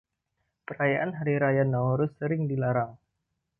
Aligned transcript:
Perayaan 0.67 1.11
hari 1.21 1.33
raya 1.43 1.61
Nowruz 1.71 2.11
sering 2.19 2.41
dilarang. 2.51 2.91